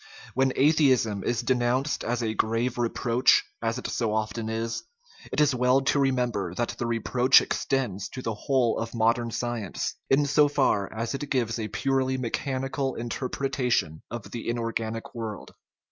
When 0.33 0.51
atheism 0.55 1.23
is 1.23 1.43
denounced 1.43 2.03
as 2.03 2.23
a 2.23 2.33
grave 2.33 2.79
reproach, 2.79 3.43
as 3.61 3.77
it 3.77 3.85
so 3.85 4.15
often 4.15 4.49
is, 4.49 4.81
it 5.31 5.39
is 5.39 5.53
well 5.53 5.81
to 5.81 5.99
remem 5.99 6.31
ber 6.31 6.55
that 6.55 6.69
the 6.79 6.87
reproach 6.87 7.39
extends 7.39 8.09
to 8.09 8.23
the 8.23 8.33
whole 8.33 8.79
of 8.79 8.95
modern 8.95 9.29
science, 9.29 9.93
in 10.09 10.25
so 10.25 10.47
far 10.47 10.91
as 10.91 11.13
it 11.13 11.29
gives 11.29 11.59
a 11.59 11.67
purely 11.67 12.17
mechanical 12.17 12.95
inter 12.95 13.29
pretation 13.29 14.01
of 14.09 14.31
the 14.31 14.49
inorganic 14.49 15.13
world. 15.13 15.53